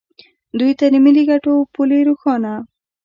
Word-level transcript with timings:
دوی 0.59 0.71
ته 0.79 0.85
د 0.93 0.95
ملي 1.05 1.23
ګټو 1.31 1.53
پولې 1.73 1.99
روښانه 2.07 2.53